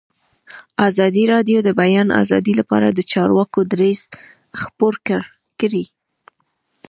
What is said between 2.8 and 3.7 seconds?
د چارواکو